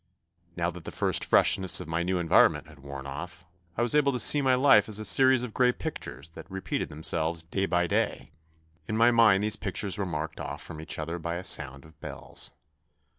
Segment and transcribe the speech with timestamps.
[0.55, 3.45] Now that the first freshness of my new environment had worn off,
[3.77, 6.59] I was able to see my life as a series of grey pictures that re
[6.59, 8.31] peated themselves day by day.
[8.87, 11.99] In my mind these pictures were marked off from each other by a sound of
[11.99, 12.49] bells.